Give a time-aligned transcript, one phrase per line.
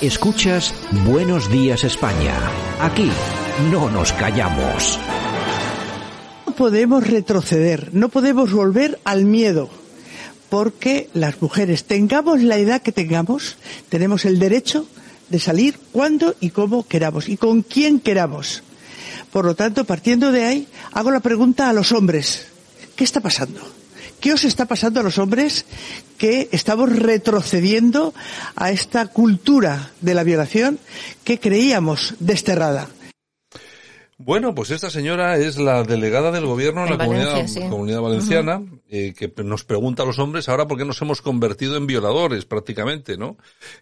[0.00, 0.74] Escuchas
[1.06, 2.34] Buenos Días España.
[2.80, 3.08] Aquí
[3.70, 4.98] no nos callamos.
[6.46, 9.70] No podemos retroceder, no podemos volver al miedo,
[10.50, 13.56] porque las mujeres, tengamos la edad que tengamos,
[13.88, 14.86] tenemos el derecho
[15.28, 18.64] de salir cuando y cómo queramos y con quién queramos.
[19.30, 22.48] Por lo tanto, partiendo de ahí, hago la pregunta a los hombres.
[22.96, 23.60] ¿Qué está pasando?
[24.24, 25.66] ¿Qué os está pasando a los hombres
[26.16, 28.14] que estamos retrocediendo
[28.56, 30.78] a esta cultura de la violación
[31.24, 32.88] que creíamos desterrada?
[34.16, 37.04] Bueno, pues esta señora es la delegada del gobierno en, la
[37.68, 41.76] comunidad, valenciana, eh, que nos pregunta a los hombres ahora por qué nos hemos convertido
[41.76, 43.36] en violadores prácticamente, ¿no?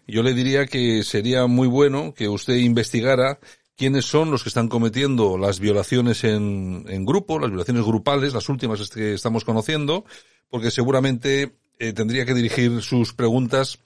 [0.07, 3.39] Yo le diría que sería muy bueno que usted investigara
[3.75, 8.49] quiénes son los que están cometiendo las violaciones en, en grupo, las violaciones grupales, las
[8.49, 10.05] últimas que estamos conociendo,
[10.49, 13.79] porque seguramente eh, tendría que dirigir sus preguntas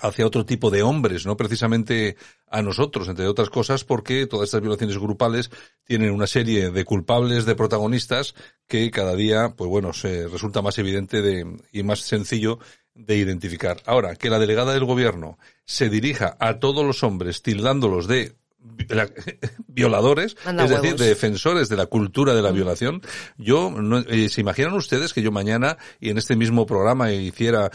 [0.00, 4.60] hacia otro tipo de hombres, no precisamente a nosotros, entre otras cosas, porque todas estas
[4.60, 5.50] violaciones grupales
[5.84, 8.34] tienen una serie de culpables, de protagonistas,
[8.66, 12.58] que cada día, pues bueno, se resulta más evidente de, y más sencillo
[12.94, 13.82] de identificar.
[13.86, 18.34] Ahora, que la delegada del gobierno se dirija a todos los hombres tildándolos de
[19.68, 22.54] violadores, es decir, de defensores de la cultura de la mm.
[22.54, 23.02] violación.
[23.36, 27.70] Yo, no, eh, ¿se imaginan ustedes que yo mañana y en este mismo programa hiciera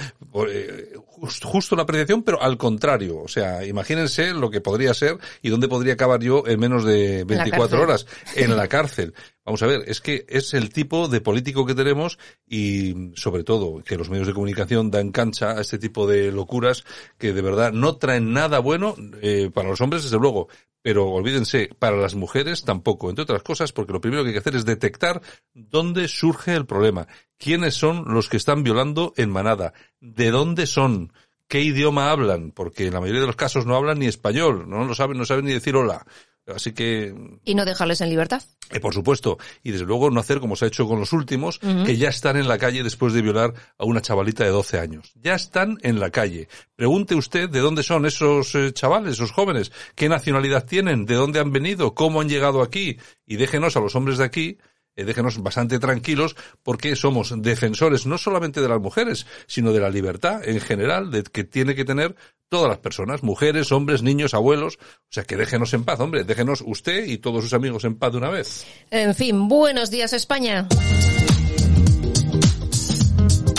[0.48, 0.94] eh,
[1.42, 3.20] justo la apreciación, pero al contrario?
[3.20, 7.23] O sea, imagínense lo que podría ser y dónde podría acabar yo en menos de
[7.23, 9.14] 24 horas en la cárcel.
[9.45, 12.17] Vamos a ver, es que es el tipo de político que tenemos
[12.48, 16.86] y sobre todo que los medios de comunicación dan cancha a este tipo de locuras
[17.17, 20.48] que de verdad no traen nada bueno eh, para los hombres, desde luego,
[20.81, 24.39] pero olvídense, para las mujeres tampoco, entre otras cosas, porque lo primero que hay que
[24.39, 25.21] hacer es detectar
[25.54, 31.11] dónde surge el problema, quiénes son los que están violando en manada, de dónde son,
[31.48, 34.86] qué idioma hablan, porque en la mayoría de los casos no hablan ni español, no
[34.86, 36.05] lo saben, no saben ni decir hola.
[36.48, 37.14] Así que...
[37.45, 38.43] Y no dejarles en libertad.
[38.70, 39.37] Eh, por supuesto.
[39.61, 42.37] Y desde luego no hacer como se ha hecho con los últimos, que ya están
[42.37, 45.14] en la calle después de violar a una chavalita de 12 años.
[45.15, 46.48] Ya están en la calle.
[46.76, 51.39] Pregunte usted de dónde son esos eh, chavales, esos jóvenes, qué nacionalidad tienen, de dónde
[51.39, 52.98] han venido, cómo han llegado aquí.
[53.25, 54.58] Y déjenos a los hombres de aquí
[54.95, 59.89] eh, déjenos bastante tranquilos porque somos defensores no solamente de las mujeres, sino de la
[59.89, 62.15] libertad en general de que tiene que tener
[62.49, 64.77] todas las personas, mujeres, hombres, niños, abuelos.
[64.77, 68.11] O sea, que déjenos en paz, hombre, déjenos usted y todos sus amigos en paz
[68.11, 68.65] de una vez.
[68.92, 70.67] En fin, buenos días España.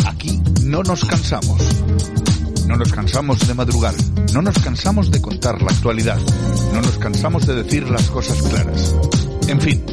[0.06, 1.61] Aquí no nos cansamos.
[2.69, 3.95] No nos cansamos de madrugar.
[4.33, 6.19] No nos cansamos de contar la actualidad.
[6.72, 8.95] No nos cansamos de decir las cosas claras.
[9.49, 9.84] En fin,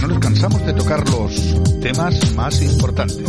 [0.00, 3.28] no nos cansamos de tocar los temas más importantes.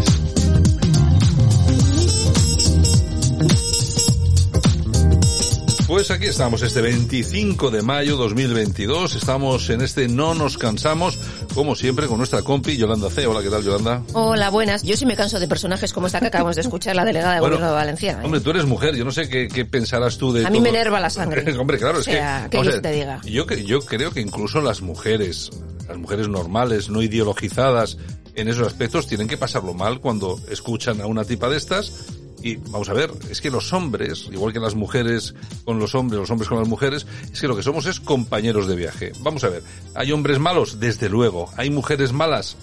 [5.91, 9.13] Pues aquí estamos, este 25 de mayo 2022.
[9.13, 11.19] Estamos en este No nos cansamos,
[11.53, 13.27] como siempre, con nuestra compi Yolanda C.
[13.27, 14.01] Hola, ¿qué tal, Yolanda?
[14.13, 14.83] Hola, buenas.
[14.83, 17.39] Yo sí me canso de personajes como esta que acabamos de escuchar, la delegada de
[17.41, 18.13] Gobierno de Valencia.
[18.13, 18.23] ¿eh?
[18.25, 21.01] Hombre, tú eres mujer, yo no sé qué, pensarás tú de A mí me enerva
[21.01, 21.43] la sangre.
[21.59, 22.23] hombre, claro, es que...
[22.49, 23.19] ¿qué te diga?
[23.25, 25.51] Yo, yo creo que incluso las mujeres,
[25.91, 27.97] las mujeres normales, no ideologizadas
[28.35, 32.07] en esos aspectos, tienen que pasarlo mal cuando escuchan a una tipa de estas
[32.43, 36.19] y vamos a ver, es que los hombres, igual que las mujeres con los hombres,
[36.19, 39.11] los hombres con las mujeres, es que lo que somos es compañeros de viaje.
[39.19, 39.63] Vamos a ver,
[39.95, 40.79] ¿hay hombres malos?
[40.79, 41.49] Desde luego.
[41.55, 42.57] ¿Hay mujeres malas?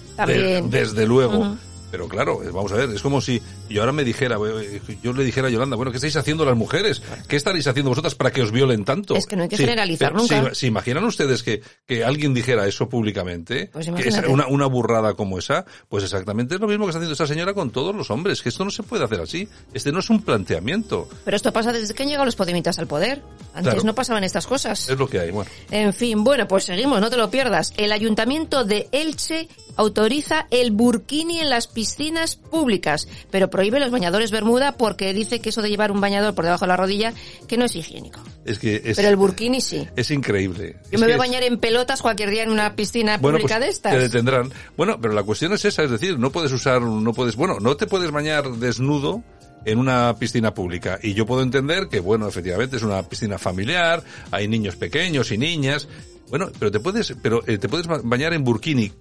[0.69, 1.55] desde luego.
[1.91, 5.23] Pero claro, vamos a ver, es como si yo ahora me dijera, eh, yo le
[5.23, 7.01] dijera a Yolanda, bueno, ¿qué estáis haciendo las mujeres?
[7.27, 9.15] ¿Qué estaréis haciendo vosotras para que os violen tanto?
[9.15, 10.53] Es que no hay que generalizar nunca.
[10.53, 15.13] Si, imaginan ustedes que, que alguien dijera eso públicamente, pues que es una, una burrada
[15.15, 18.11] como esa, pues exactamente es lo mismo que está haciendo esta señora con todos los
[18.11, 19.47] hombres, que esto no se puede hacer así.
[19.73, 21.07] Este no es un planteamiento.
[21.25, 23.21] Pero esto pasa desde que han llegado los podemitas al poder.
[23.53, 24.89] Antes no pasaban estas cosas.
[24.89, 25.49] Es lo que hay, bueno.
[25.71, 27.73] En fin, bueno, pues seguimos, no te lo pierdas.
[27.77, 34.31] El ayuntamiento de Elche autoriza el burkini en las piscinas públicas, pero prohíbe los bañadores
[34.31, 37.13] bermuda porque dice que eso de llevar un bañador por debajo de la rodilla
[37.47, 38.19] que no es higiénico.
[38.43, 39.87] Es que pero el burkini sí.
[39.95, 40.75] Es increíble.
[40.91, 43.67] Yo me voy a bañar en pelotas cualquier día en una piscina pública pues de
[43.69, 43.93] estas.
[43.93, 44.51] Te detendrán.
[44.75, 47.77] Bueno, pero la cuestión es esa, es decir, no puedes usar, no puedes, bueno, no
[47.77, 49.23] te puedes bañar desnudo
[49.63, 50.99] en una piscina pública.
[51.01, 55.37] Y yo puedo entender que, bueno, efectivamente es una piscina familiar, hay niños pequeños y
[55.37, 55.87] niñas,
[56.29, 58.91] bueno, pero te puedes, pero eh, te puedes bañar en burkini,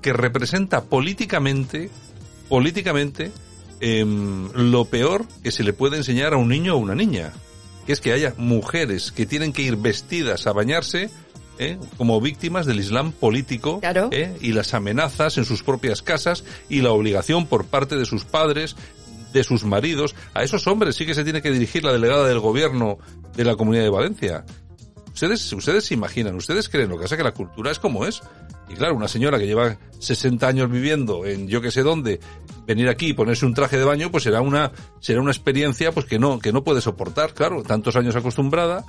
[0.00, 1.90] que representa políticamente,
[2.50, 3.30] políticamente,
[3.80, 7.32] em, lo peor que se le puede enseñar a un niño o una niña.
[7.86, 11.08] Que es que haya mujeres que tienen que ir vestidas a bañarse,
[11.58, 11.78] ¿eh?
[11.96, 13.80] como víctimas del Islam político
[14.10, 14.36] ¿eh?
[14.40, 18.76] y las amenazas en sus propias casas y la obligación por parte de sus padres
[19.32, 20.16] de sus maridos.
[20.34, 22.98] A esos hombres sí que se tiene que dirigir la delegada del gobierno
[23.36, 24.44] de la Comunidad de Valencia.
[25.12, 28.22] Ustedes, ustedes se imaginan, ustedes creen lo que pasa que la cultura es como es.
[28.68, 32.20] Y claro, una señora que lleva 60 años viviendo en yo que sé dónde,
[32.66, 34.70] venir aquí y ponerse un traje de baño, pues será una,
[35.00, 38.84] será una experiencia pues que no, que no puede soportar, claro, tantos años acostumbrada,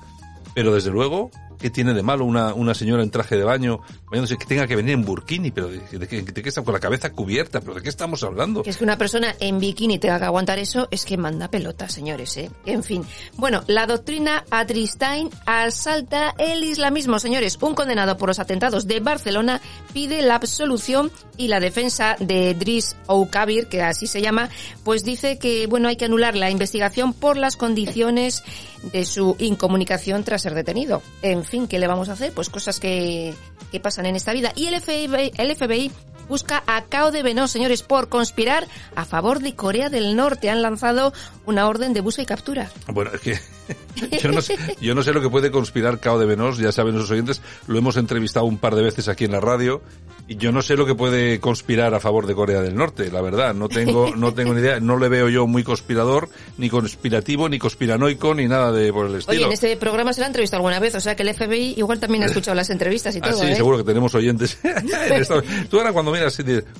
[0.54, 4.36] pero desde luego ¿Qué tiene de malo una, una señora en traje de baño bañándose
[4.38, 5.52] que tenga que venir en burkini?
[5.52, 7.62] Pero de, qué está con la cabeza cubierta?
[7.62, 8.64] ¿Pero de qué estamos hablando?
[8.66, 12.36] Es que una persona en bikini tenga que aguantar eso es que manda pelota, señores,
[12.38, 12.50] ¿eh?
[12.66, 13.04] En fin.
[13.38, 17.60] Bueno, la doctrina Adristain asalta el islamismo, señores.
[17.62, 19.62] Un condenado por los atentados de Barcelona
[19.94, 24.50] pide la absolución y la defensa de Driss Oukabir, que así se llama,
[24.84, 28.44] pues dice que, bueno, hay que anular la investigación por las condiciones
[28.84, 31.02] de su incomunicación tras ser detenido.
[31.22, 32.32] En fin, ¿qué le vamos a hacer?
[32.34, 33.34] Pues cosas que,
[33.72, 34.52] que pasan en esta vida.
[34.56, 35.92] Y el FBI, el FBI
[36.32, 40.50] busca a Cao de Venó, señores, por conspirar a favor de Corea del Norte.
[40.50, 41.12] Han lanzado
[41.46, 42.72] una orden de busca y captura.
[42.88, 43.38] Bueno, es que
[44.22, 46.98] yo no sé, yo no sé lo que puede conspirar Cao de Venós, ya saben
[46.98, 49.82] los oyentes, lo hemos entrevistado un par de veces aquí en la radio
[50.28, 53.22] y yo no sé lo que puede conspirar a favor de Corea del Norte, la
[53.22, 57.50] verdad, no tengo no tengo ni idea, no le veo yo muy conspirador, ni conspirativo,
[57.50, 59.38] ni conspiranoico, ni nada de por el estilo.
[59.38, 61.74] Oye, en este programa se lo ha entrevistado alguna vez, o sea que el FBI
[61.78, 63.56] igual también ha escuchado las entrevistas y ah, todo, sí, ¿eh?
[63.56, 64.58] seguro que tenemos oyentes.
[65.70, 66.12] Tú ahora cuando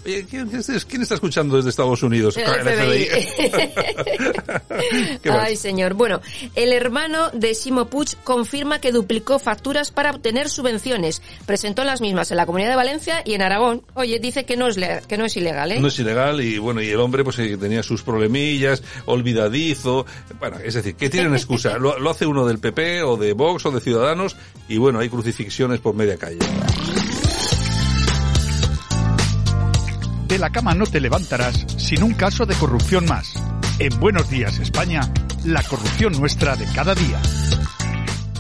[0.06, 0.50] oye, ¿quién,
[1.02, 2.38] está escuchando desde Estados Unidos?
[2.38, 3.08] El FBI.
[5.30, 5.94] Ay, señor.
[5.94, 6.22] Bueno,
[6.56, 11.22] el hermano de Simo Puig confirma que duplicó facturas para obtener subvenciones.
[11.46, 13.84] Presentó las mismas en la Comunidad de Valencia y en Aragón.
[13.94, 14.78] Oye, dice que no es
[15.08, 15.80] que no es ilegal, ¿eh?
[15.80, 20.06] No es ilegal y bueno, y el hombre pues eh, tenía sus problemillas, olvidadizo.
[20.40, 21.78] Bueno, es decir, que tienen excusa.
[21.80, 24.36] lo, lo hace uno del PP o de Vox o de Ciudadanos
[24.68, 26.40] y bueno, hay crucifixiones por media calle.
[30.32, 33.34] De la cama no te levantarás sin un caso de corrupción más.
[33.80, 35.02] En Buenos Días España,
[35.44, 37.20] la corrupción nuestra de cada día.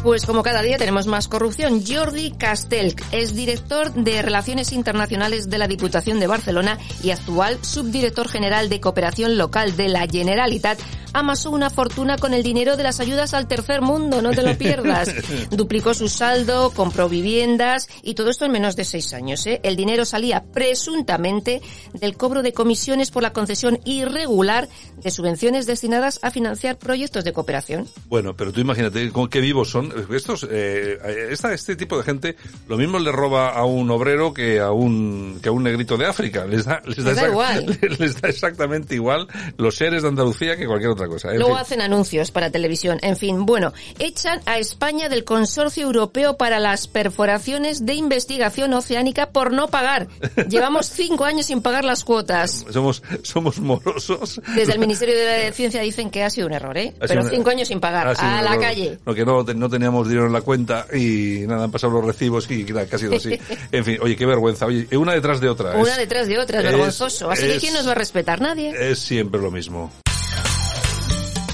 [0.01, 1.83] Pues como cada día tenemos más corrupción.
[1.85, 8.29] Jordi Castelc es director de Relaciones Internacionales de la Diputación de Barcelona y actual subdirector
[8.29, 10.79] general de Cooperación Local de la Generalitat.
[11.13, 14.57] Amasó una fortuna con el dinero de las ayudas al tercer mundo, no te lo
[14.57, 15.13] pierdas.
[15.51, 19.45] Duplicó su saldo, compró viviendas y todo esto en menos de seis años.
[19.47, 19.59] ¿eh?
[19.63, 21.61] El dinero salía presuntamente
[21.93, 27.33] del cobro de comisiones por la concesión irregular de subvenciones destinadas a financiar proyectos de
[27.33, 27.87] cooperación.
[28.07, 30.97] Bueno, pero tú imagínate con qué vivos son estos, eh,
[31.31, 32.35] este tipo de gente,
[32.67, 36.05] lo mismo le roba a un obrero que a un, que a un negrito de
[36.05, 36.45] África.
[36.45, 37.79] Les da, les da, igual.
[37.99, 39.27] Les da exactamente igual
[39.57, 41.33] los seres de Andalucía que cualquier otra cosa.
[41.33, 42.99] Luego hacen anuncios para televisión.
[43.01, 49.29] En fin, bueno, echan a España del Consorcio Europeo para las perforaciones de investigación oceánica
[49.29, 50.07] por no pagar.
[50.49, 52.65] Llevamos cinco años sin pagar las cuotas.
[52.71, 54.41] Somos, somos morosos.
[54.55, 56.93] Desde el Ministerio de Ciencia dicen que ha sido un error, ¿eh?
[56.99, 58.15] Pero cinco años sin pagar.
[58.17, 58.99] A la calle.
[59.05, 62.49] No, que no, no teníamos dinero en la cuenta y nada, han pasado los recibos
[62.49, 63.39] y que ha sido así.
[63.71, 64.65] En fin, oye, qué vergüenza.
[64.65, 65.75] Oye, una detrás de otra.
[65.75, 67.29] Una detrás de otra, es, vergonzoso.
[67.31, 68.41] Así que ¿quién nos va a respetar?
[68.41, 68.73] Nadie.
[68.91, 69.91] Es siempre lo mismo.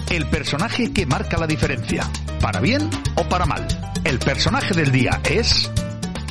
[0.10, 2.10] El personaje que marca la diferencia,
[2.40, 3.68] para bien o para mal.
[4.06, 5.70] El personaje del día es...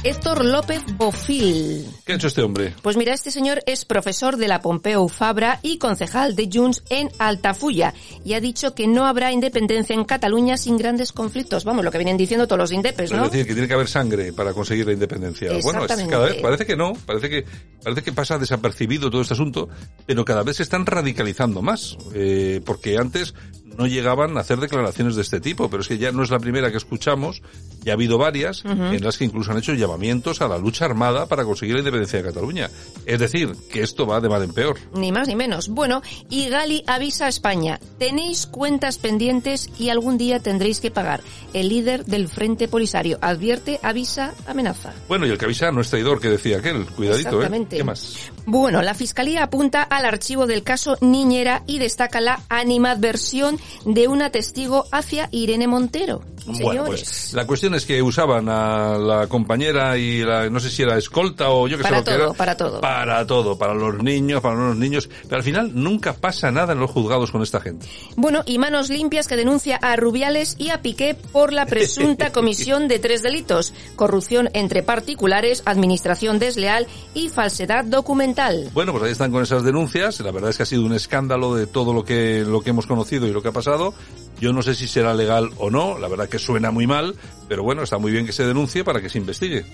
[0.03, 1.85] Héctor López Bofil.
[2.05, 2.75] ¿Qué ha hecho este hombre?
[2.81, 7.11] Pues mira, este señor es profesor de la Pompeu Fabra y concejal de Junts en
[7.19, 7.93] Altafulla
[8.25, 11.65] y ha dicho que no habrá independencia en Cataluña sin grandes conflictos.
[11.65, 13.25] Vamos, lo que vienen diciendo todos los indepes, ¿no?
[13.25, 15.51] Es decir, que tiene que haber sangre para conseguir la independencia.
[15.65, 17.45] Bueno, cada vez parece que no, parece que
[17.83, 19.69] parece que pasa desapercibido todo este asunto,
[20.07, 23.35] pero cada vez se están radicalizando más, eh, porque antes
[23.77, 26.39] no llegaban a hacer declaraciones de este tipo, pero es que ya no es la
[26.39, 27.43] primera que escuchamos,
[27.83, 31.27] ya ha habido varias en las que incluso han hecho llamamientos a la lucha armada
[31.27, 32.71] para conseguir la independencia de Cataluña.
[33.05, 34.79] Es decir, que esto va de mal en peor.
[34.95, 35.69] Ni más ni menos.
[35.69, 41.23] Bueno, y Gali avisa a España, tenéis cuentas pendientes y algún día tendréis que pagar.
[41.53, 44.93] El líder del Frente Polisario advierte, avisa, amenaza.
[45.09, 46.87] Bueno, y el que avisa no es traidor, que decía aquel.
[46.87, 47.67] Cuidadito, ¿eh?
[47.71, 48.31] ¿Qué más?
[48.47, 54.31] Bueno, la Fiscalía apunta al archivo del caso Niñera y destaca la animadversión de una
[54.31, 56.23] testigo hacia Irene Montero.
[56.47, 60.83] Bueno, pues la cuestión es que usaban a la compañera y la, no sé si
[60.83, 62.33] era escolta o yo que sé lo todo, que era.
[62.33, 63.59] Para todo, para todo.
[63.59, 65.09] Para los niños, para los niños.
[65.25, 67.87] Pero al final nunca pasa nada en los juzgados con esta gente.
[68.15, 72.87] Bueno, y manos limpias que denuncia a Rubiales y a Piqué por la presunta comisión
[72.87, 73.73] de tres delitos.
[73.97, 78.71] Corrupción entre particulares, administración desleal y falsedad documental.
[78.73, 80.21] Bueno, pues ahí están con esas denuncias.
[80.21, 82.87] La verdad es que ha sido un escándalo de todo lo que, lo que hemos
[82.87, 83.95] conocido y lo que ha pasado.
[84.41, 87.15] Yo no sé si será legal o no, la verdad que suena muy mal,
[87.49, 89.65] pero bueno, está muy bien que se denuncie para que se investigue.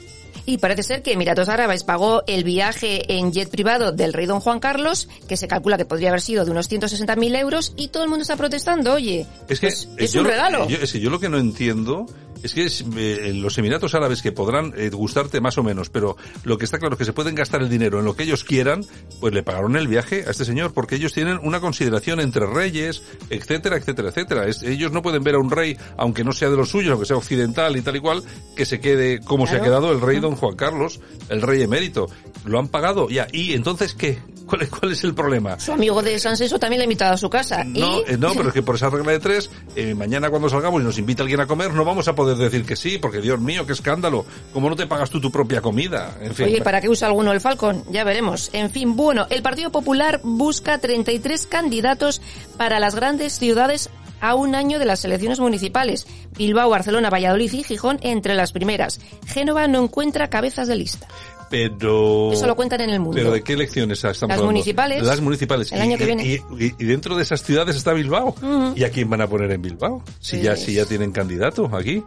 [0.47, 4.41] Y parece ser que Emiratos Árabes pagó el viaje en jet privado del rey don
[4.41, 8.03] Juan Carlos, que se calcula que podría haber sido de unos 160.000 euros, y todo
[8.03, 10.69] el mundo está protestando, oye, es que pues es un regalo.
[10.69, 12.07] Yo, yo lo que no entiendo
[12.43, 16.17] es que es, eh, los Emiratos Árabes que podrán eh, gustarte más o menos, pero
[16.45, 18.45] lo que está claro es que se pueden gastar el dinero en lo que ellos
[18.45, 18.85] quieran,
[19.21, 23.03] pues le pagaron el viaje a este señor, porque ellos tienen una consideración entre reyes,
[23.31, 24.47] etcétera, etcétera, etcétera.
[24.63, 27.17] ellos no pueden ver a un rey, aunque no sea de los suyos, aunque sea
[27.17, 28.23] occidental y tal y cual,
[28.57, 32.09] que se quede como se ha quedado el rey don Juan Carlos, el rey emérito.
[32.45, 33.29] Lo han pagado, ya.
[33.33, 34.19] ¿Y entonces qué?
[34.47, 35.59] ¿Cuál es, ¿Cuál es el problema?
[35.59, 37.65] Su amigo de San Seso también le ha invitado a su casa.
[37.65, 39.51] No, eh, no pero es que por esa regla de tres,
[39.97, 42.77] mañana cuando salgamos y nos invita alguien a comer, no vamos a poder decir que
[42.77, 44.25] sí, porque Dios mío, qué escándalo.
[44.53, 46.17] ¿Cómo no te pagas tú tu propia comida?
[46.21, 46.47] En fin.
[46.47, 47.85] Oye, ¿para qué usa alguno el Falcon?
[47.91, 48.51] Ya veremos.
[48.53, 52.21] En fin, bueno, el Partido Popular busca 33 candidatos
[52.57, 53.91] para las grandes ciudades
[54.23, 56.07] a un año de las elecciones municipales.
[56.37, 59.01] Bilbao, Barcelona, Valladolid y Gijón entre las primeras.
[59.27, 61.09] Génova no encuentra cabezas de lista.
[61.53, 62.33] Pero...
[62.33, 63.15] Eso lo cuentan en el mundo.
[63.15, 65.03] ¿Pero de qué elecciones estamos Las municipales.
[65.03, 65.71] Las municipales.
[65.71, 66.41] El año que viene.
[66.59, 68.35] Y, dentro de esas ciudades está Bilbao.
[68.75, 70.03] ¿Y a quién van a poner en Bilbao?
[70.19, 72.03] Si ya, si ya tienen candidato aquí.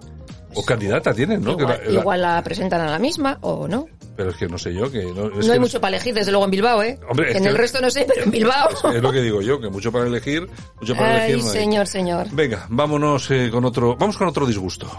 [0.55, 1.57] O candidata tienen, ¿no?
[1.89, 3.87] Igual, la, presentan a la misma o no.
[4.15, 5.29] Pero es que no sé yo, que no...
[5.29, 6.97] no hay mucho para elegir, desde luego en Bilbao, ¿eh?
[7.09, 8.69] Hombre, en el resto no sé, pero en Bilbao...
[8.93, 10.47] Es, lo que digo yo, que mucho para elegir,
[10.79, 11.51] mucho para Ay, elegir...
[11.51, 12.27] señor, señor.
[12.31, 13.97] Venga, vámonos eh, con otro...
[13.97, 14.89] Vamos con otro disgusto.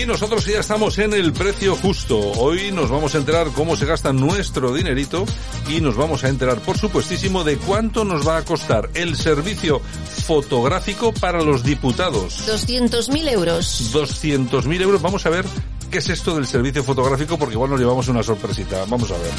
[0.00, 2.18] Y nosotros ya estamos en el precio justo.
[2.18, 5.26] Hoy nos vamos a enterar cómo se gasta nuestro dinerito
[5.68, 9.80] y nos vamos a enterar, por supuestísimo, de cuánto nos va a costar el servicio
[10.24, 12.48] fotográfico para los diputados.
[12.48, 13.92] 200.000 euros.
[13.92, 15.02] 200.000 euros.
[15.02, 15.44] Vamos a ver
[15.90, 18.86] qué es esto del servicio fotográfico porque igual nos llevamos una sorpresita.
[18.88, 19.32] Vamos a ver.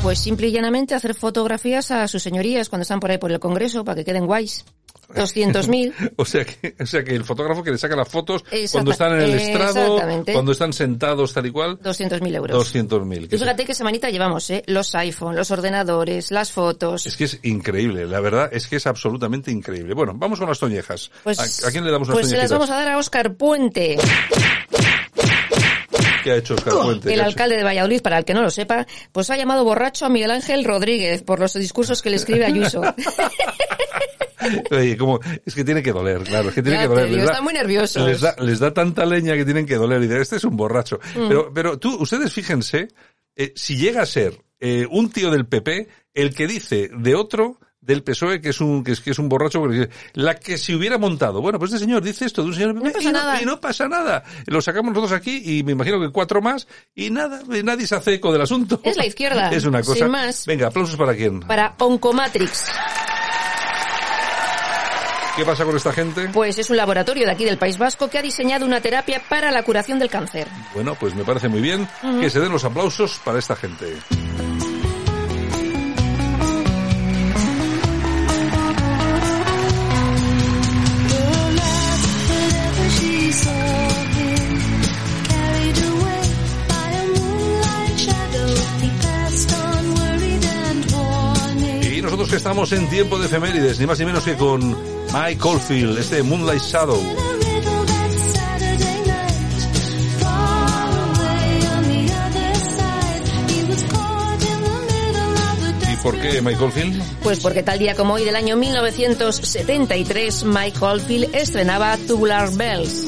[0.00, 3.40] Pues simple y llanamente hacer fotografías a sus señorías cuando están por ahí por el
[3.40, 4.64] Congreso para que queden guays.
[5.08, 6.12] 200.000.
[6.16, 9.14] o sea que, o sea que el fotógrafo que le saca las fotos cuando están
[9.14, 10.00] en el estrado,
[10.32, 11.78] cuando están sentados tal y cual.
[11.80, 12.74] 200.000 euros.
[12.74, 13.28] 200.000.
[13.28, 14.62] Fíjate qué semanita llevamos, ¿eh?
[14.66, 17.06] Los iPhone, los ordenadores, las fotos.
[17.06, 19.94] Es que es increíble, la verdad es que es absolutamente increíble.
[19.94, 21.10] Bueno, vamos con las toñejas.
[21.22, 23.96] Pues, ¿A, quién le damos unas Pues se las vamos a dar a Oscar Puente.
[26.22, 27.12] ¿Qué ha hecho Oscar Puente?
[27.12, 30.08] El alcalde de Valladolid, para el que no lo sepa, pues ha llamado borracho a
[30.08, 32.82] Miguel Ángel Rodríguez por los discursos que le escribe Ayuso.
[34.70, 37.10] Oye, como, es que tiene que doler, claro, es que tiene que doler.
[37.10, 38.06] les da, muy nerviosos.
[38.06, 40.00] Les da, les da tanta leña que tienen que doler.
[40.00, 40.98] Y dicen, este es un borracho.
[41.14, 41.28] Mm.
[41.28, 42.88] Pero, pero tú, ustedes fíjense,
[43.36, 47.58] eh, si llega a ser eh, un tío del PP, el que dice de otro,
[47.84, 49.62] del PSOE que es un que es, que es un borracho
[50.14, 52.82] la que se hubiera montado bueno pues este señor dice esto de un señor no
[52.82, 53.42] pasa nada.
[53.42, 57.10] y no pasa nada lo sacamos nosotros aquí y me imagino que cuatro más y
[57.10, 60.46] nada nadie se hace eco del asunto es la izquierda es una cosa sin más
[60.46, 62.64] venga aplausos para quién para Oncomatrix
[65.36, 66.28] ¿Qué pasa con esta gente?
[66.32, 69.50] Pues es un laboratorio de aquí del País Vasco que ha diseñado una terapia para
[69.50, 70.46] la curación del cáncer.
[70.74, 71.88] Bueno, pues me parece muy bien
[72.20, 73.96] que se den los aplausos para esta gente.
[92.36, 94.76] Estamos en tiempo de efemérides, ni más ni menos que con
[95.12, 97.00] Mike Caulfield, este Moonlight Shadow.
[105.92, 107.02] ¿Y por qué Mike Caulfield?
[107.22, 113.06] Pues porque tal día como hoy del año 1973, Mike Caulfield estrenaba Tubular Bells.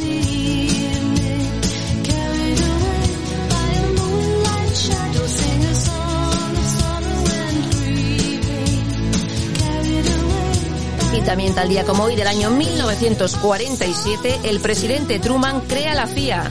[11.47, 16.51] También tal día como hoy del año 1947, el presidente Truman crea la CIA.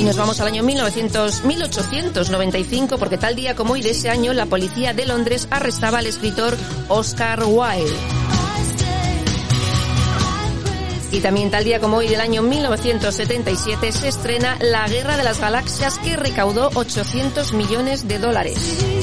[0.00, 4.32] Y nos vamos al año 1900, 1895 porque tal día como hoy de ese año
[4.32, 6.56] la policía de Londres arrestaba al escritor
[6.88, 7.94] Oscar Wilde.
[11.12, 15.38] Y también tal día como hoy del año 1977 se estrena La Guerra de las
[15.38, 18.97] Galaxias que recaudó 800 millones de dólares.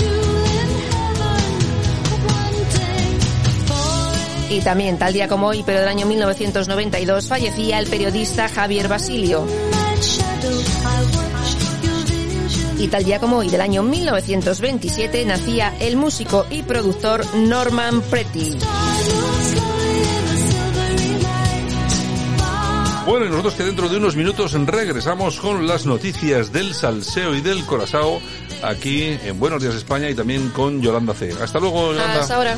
[4.49, 9.45] Y también tal día como hoy, pero del año 1992, fallecía el periodista Javier Basilio.
[12.77, 18.57] Y tal día como hoy del año 1927 nacía el músico y productor Norman Pretty.
[23.05, 27.41] Bueno, y nosotros que dentro de unos minutos regresamos con las noticias del salseo y
[27.41, 28.19] del corazao
[28.63, 31.31] aquí en Buenos Días España y también con Yolanda C.
[31.39, 32.21] Hasta luego, Yolanda.
[32.21, 32.57] Hasta ahora.